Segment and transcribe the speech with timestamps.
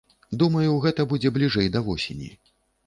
[0.43, 2.35] Думаю, гэта будзе бліжэй да восені.